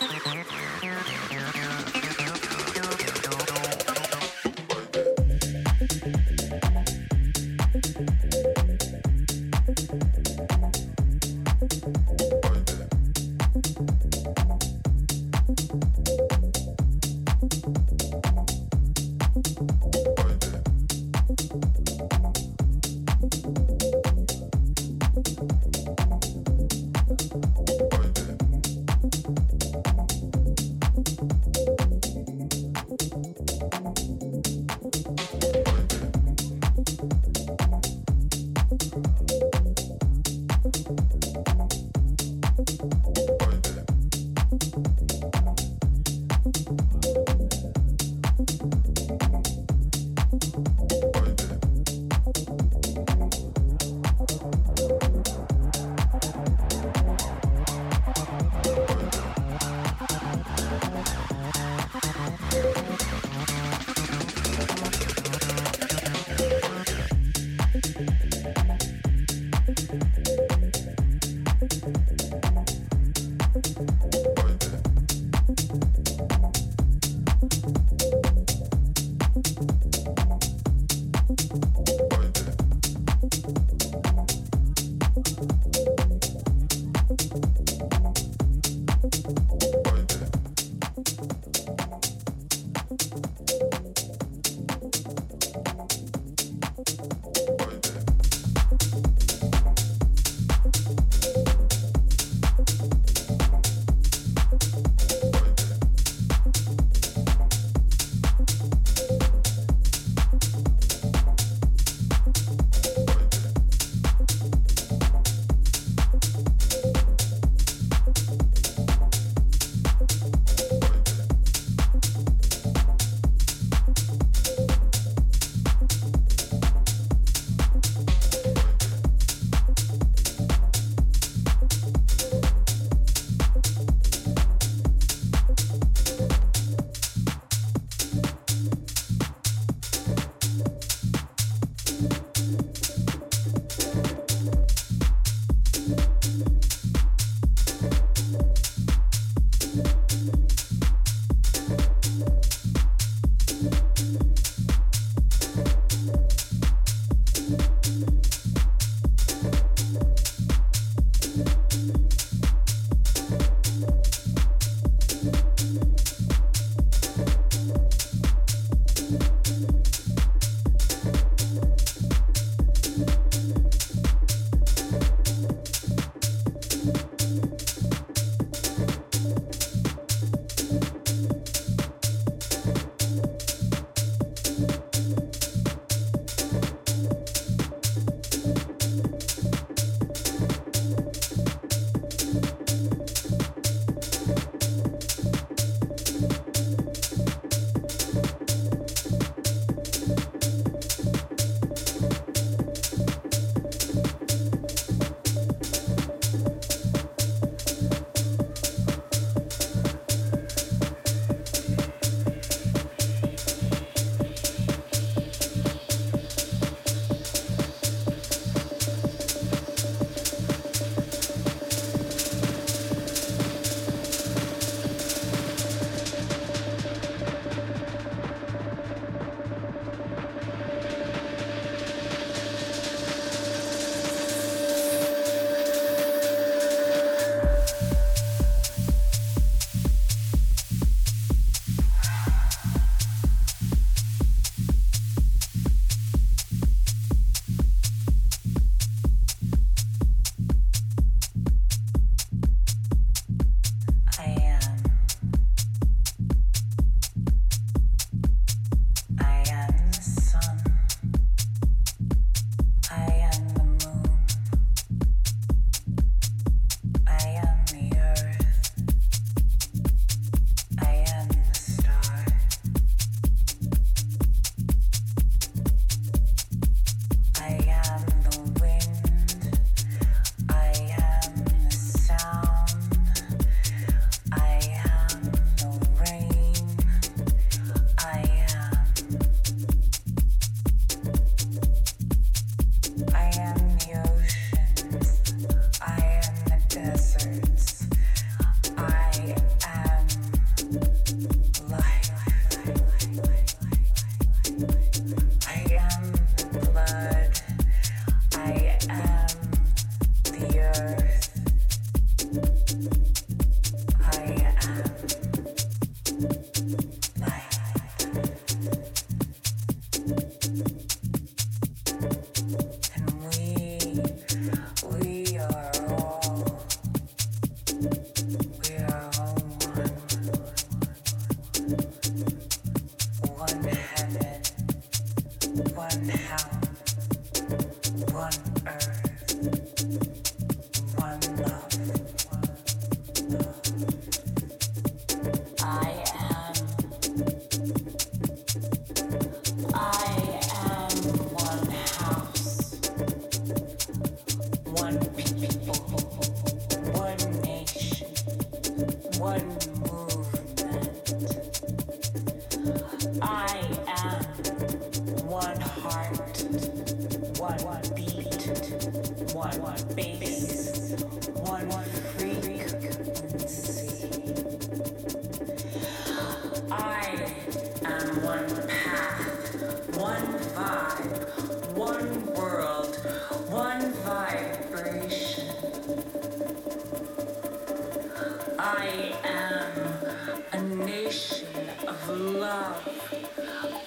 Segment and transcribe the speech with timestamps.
[0.00, 0.37] Thank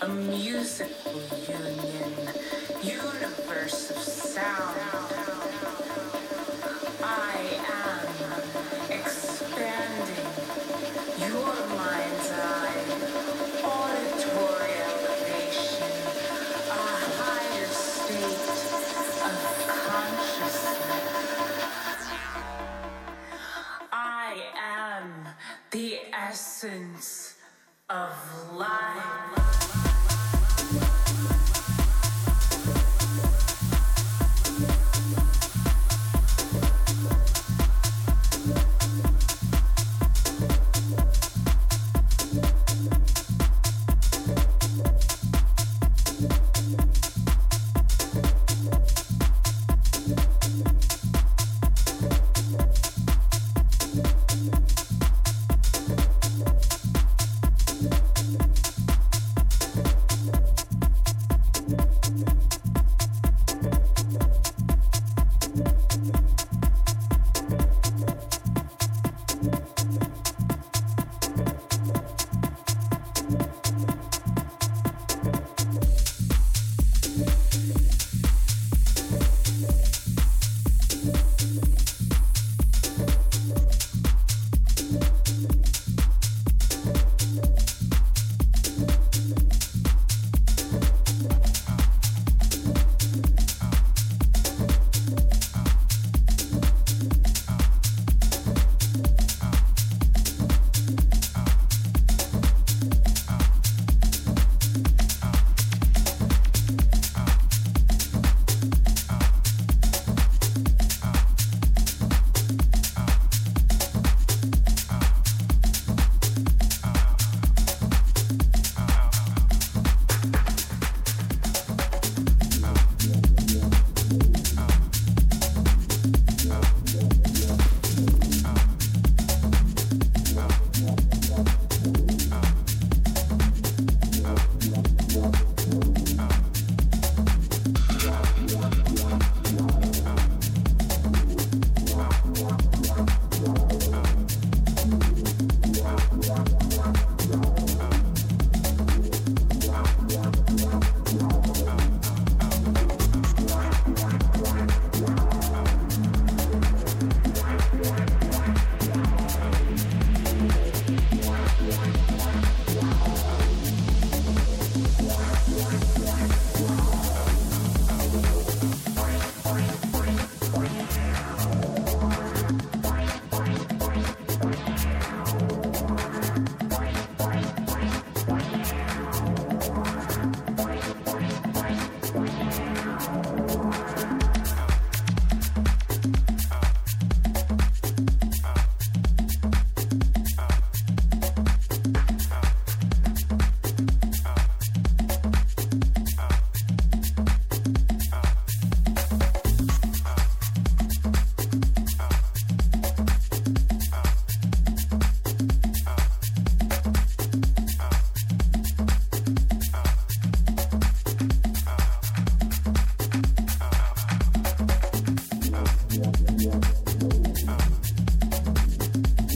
[0.02, 1.14] a musical
[1.48, 2.14] union,
[2.84, 4.78] universe of sound.
[7.04, 7.36] I
[7.68, 8.08] am
[8.90, 10.26] expanding
[11.20, 12.84] your mind's eye,
[13.64, 15.92] auditory elevation,
[16.70, 16.84] a
[17.20, 18.46] higher state
[19.28, 19.36] of
[19.68, 21.00] consciousness.
[23.92, 25.08] I am
[25.72, 27.21] the essence
[27.92, 29.41] of life.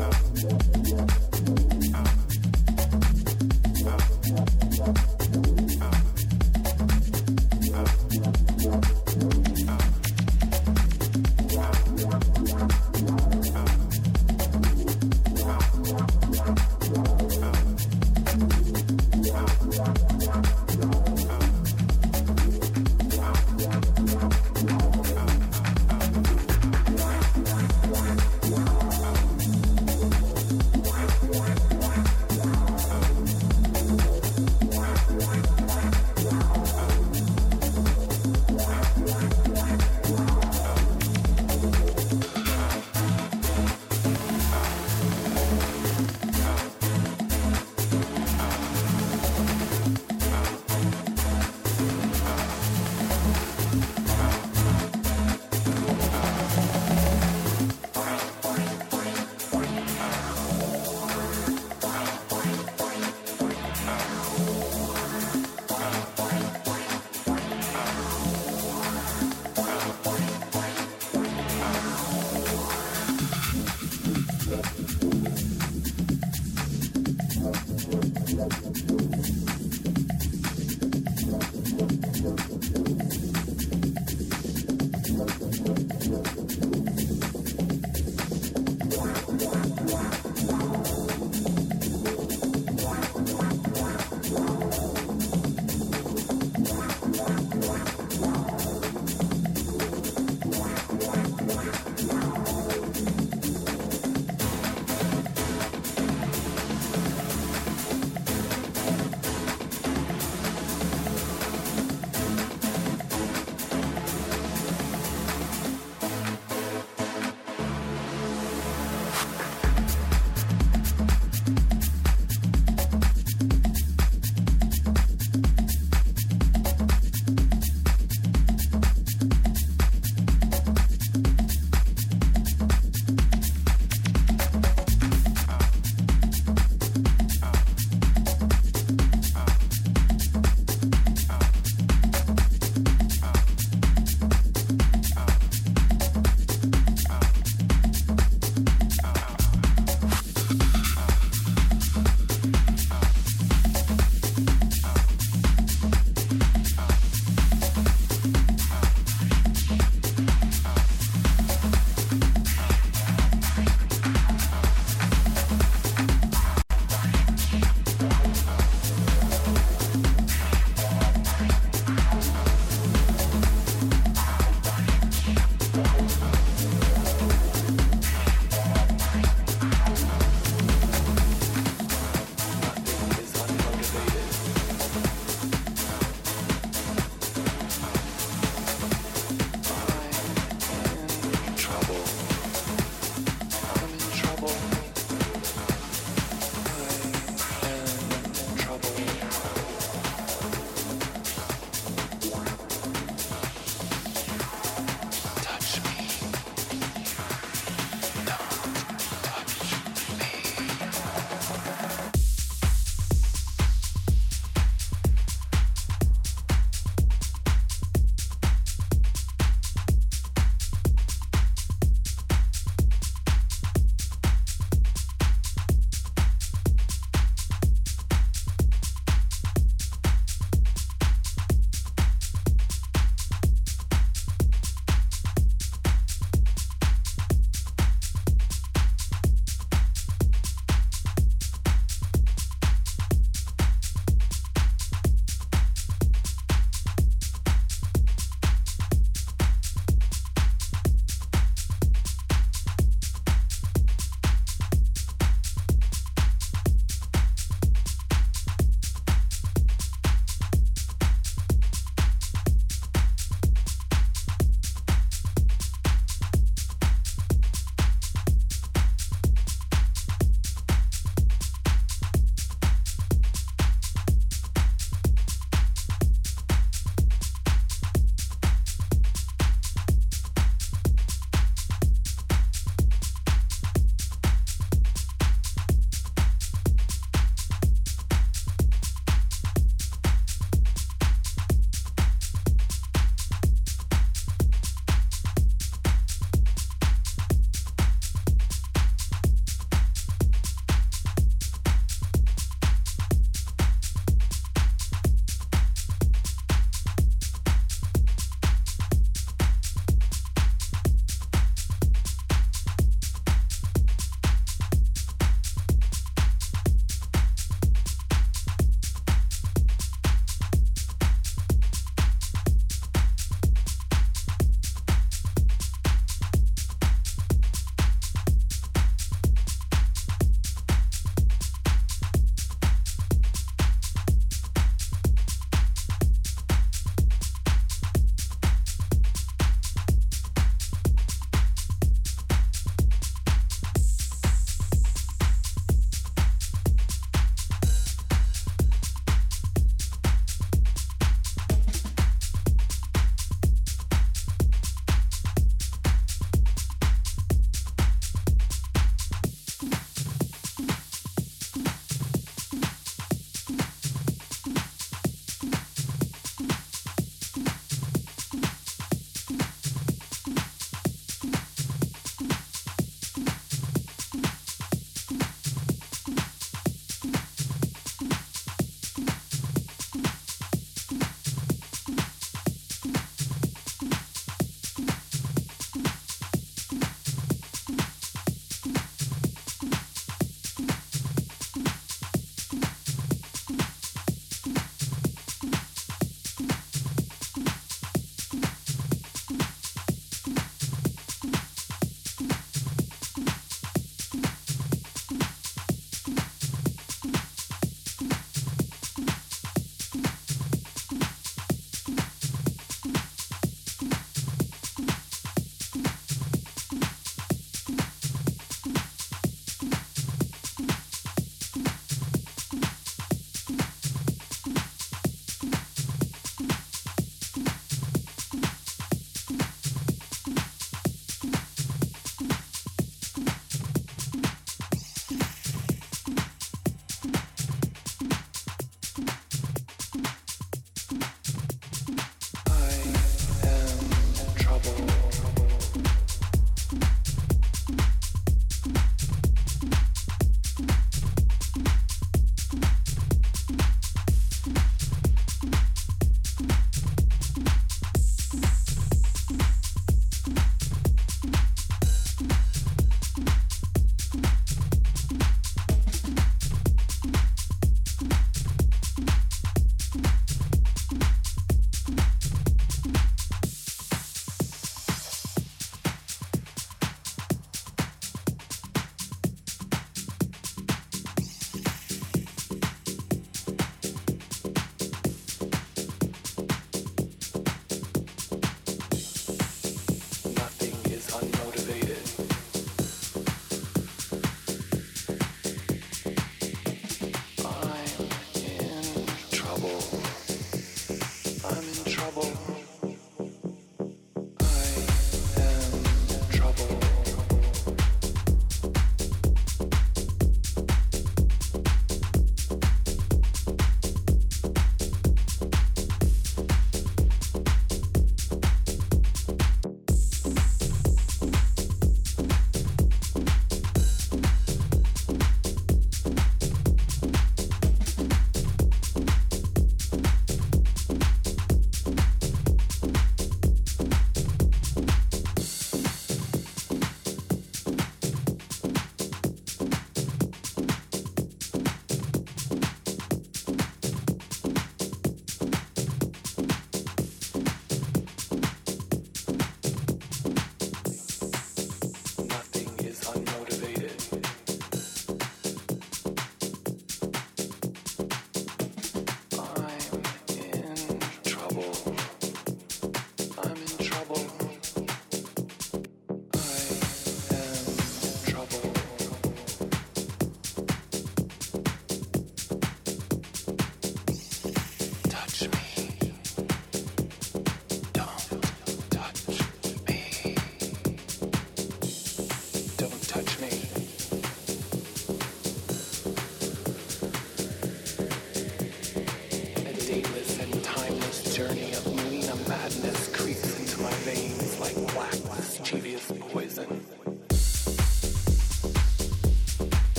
[0.00, 1.19] Yeah.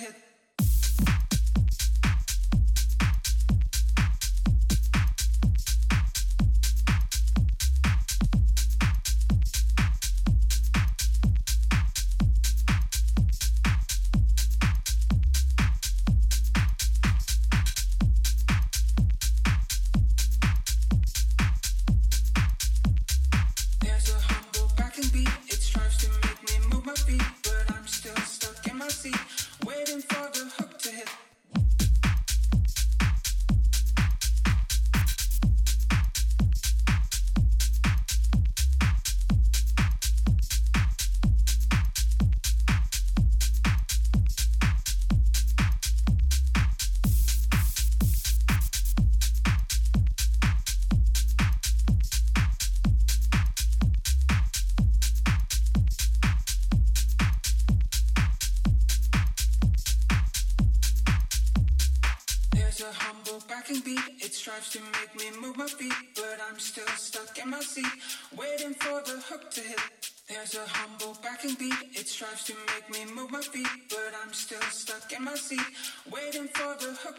[0.00, 0.27] Yeah.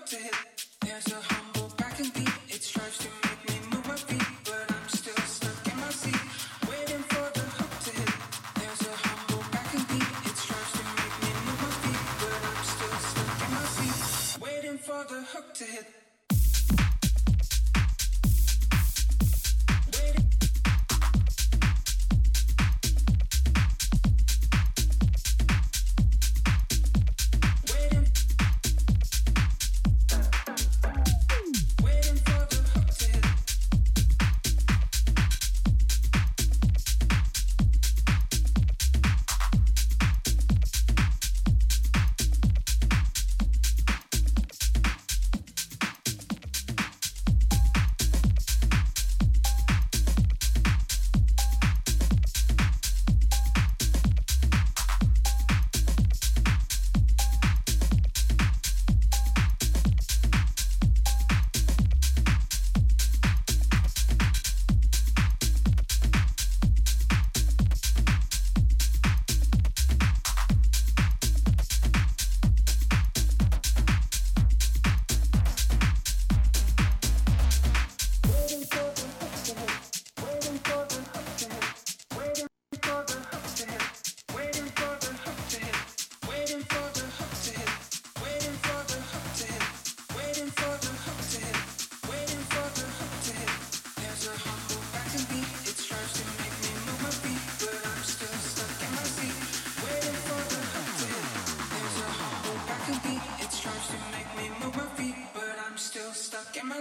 [0.10, 0.39] to his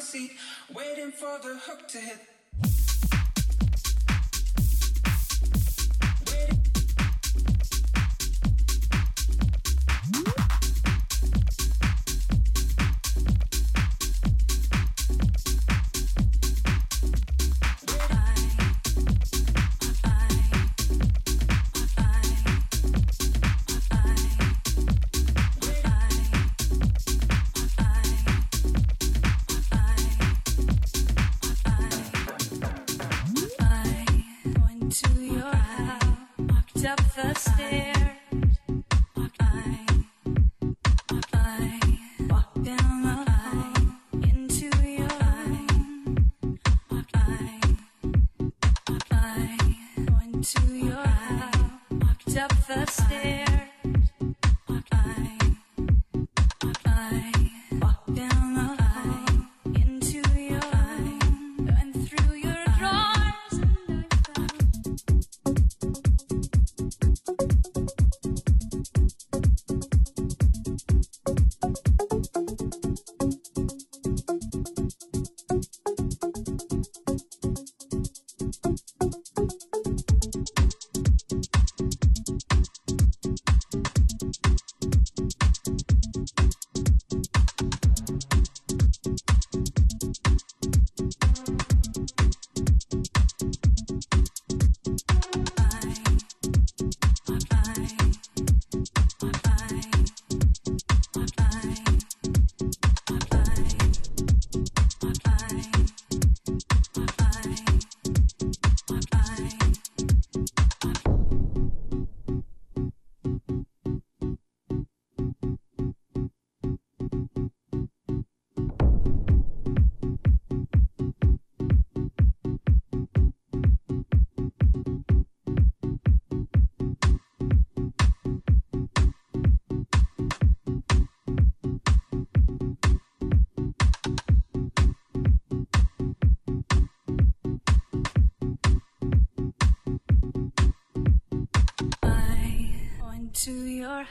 [0.01, 0.32] seat,
[0.74, 2.38] waiting for the hook to hit.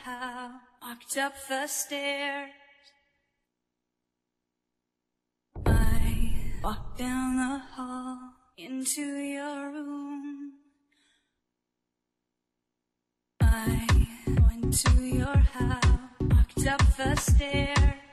[0.07, 2.51] House, walked up the stairs.
[5.65, 8.17] I walked down the hall
[8.57, 9.05] into
[9.35, 10.53] your room.
[13.41, 13.87] I
[14.45, 18.06] went to your house, walked up the stairs.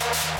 [0.00, 0.39] Thank